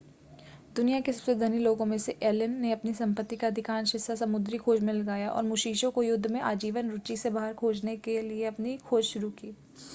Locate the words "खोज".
4.57-4.83, 8.85-9.03